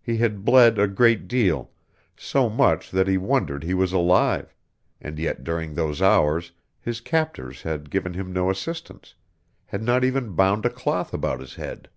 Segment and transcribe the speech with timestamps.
[0.00, 1.70] He had bled a great deal,
[2.16, 4.54] so much that he wondered he was alive,
[5.02, 9.16] and yet during those hours his captors had given him no assistance,
[9.66, 11.90] had not even bound a cloth about his head.